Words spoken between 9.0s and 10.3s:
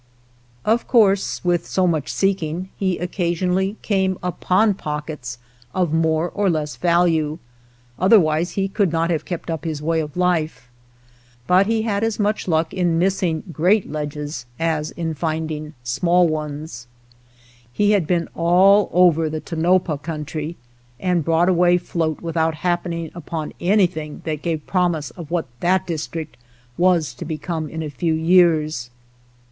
have kept up his way of